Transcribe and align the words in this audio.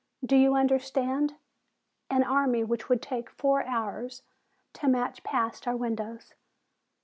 Do 0.25 0.35
you 0.35 0.55
understand? 0.55 1.35
An 2.09 2.23
army 2.23 2.63
which 2.63 2.89
would 2.89 3.03
take 3.03 3.29
four 3.29 3.63
hours 3.67 4.23
to 4.73 4.87
march 4.87 5.23
past 5.23 5.67
our 5.67 5.77
windows." 5.77 6.33